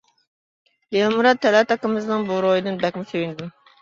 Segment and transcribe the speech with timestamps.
[0.95, 3.55] دىلمۇرات تەلئەت ئاكىمىزنىڭ بۇ روھىدىن بەكمۇ سۆيۈندۈم.